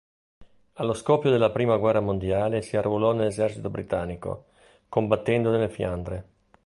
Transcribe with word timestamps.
Allo 0.77 0.95
scoppio 0.95 1.29
della 1.29 1.51
prima 1.51 1.77
guerra 1.77 1.99
mondiale 1.99 2.63
si 2.63 2.75
arruolò 2.75 3.11
nell'esercito 3.11 3.69
britannico 3.69 4.45
combattendo 4.89 5.51
nelle 5.51 5.69
Fiandre. 5.69 6.25